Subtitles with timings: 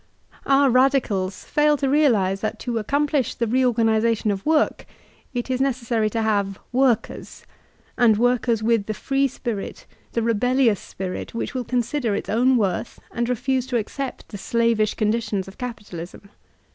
[0.47, 4.87] Our radicals fail to realize that to accomplish the re organization of work,
[5.31, 7.45] it is necessary to have workers,—
[7.99, 12.99] and workers with the free spirit, the rebellions spirit, which will consider its own worth
[13.11, 16.31] and refuse to accept the slavish conditions of capitalism.